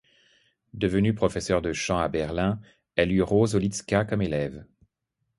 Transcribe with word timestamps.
Devenue 0.73 1.13
professeur 1.13 1.61
de 1.61 1.73
chant, 1.73 1.99
à 1.99 2.07
Berlin, 2.07 2.59
elle 2.95 3.11
eut 3.11 3.21
Rose 3.21 3.53
Olitzka 3.53 4.03
comme 4.03 4.23
élève. 4.23 4.65